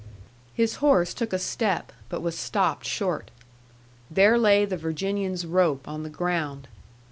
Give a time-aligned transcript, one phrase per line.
[0.55, 3.29] His horse took a step, but was stopped short.
[4.09, 6.67] There lay the Virginian's rope on the ground.